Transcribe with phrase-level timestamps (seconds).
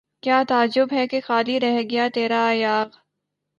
[0.23, 2.87] کیا تعجب ہے کہ خالی رہ گیا تیرا ایاغ